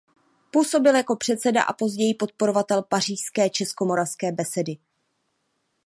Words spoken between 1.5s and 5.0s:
a později podporovatel pařížské Českomoravské besedy.